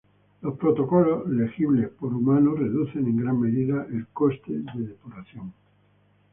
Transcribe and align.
Los 0.41 0.57
protocolos 0.57 1.29
legibles 1.29 1.89
por 1.89 2.11
humanos 2.11 2.57
reducen 2.57 3.05
en 3.05 3.17
gran 3.17 3.39
medida 3.39 3.85
el 3.91 4.07
coste 4.07 4.51
de 4.53 4.87
depuración. 4.87 5.53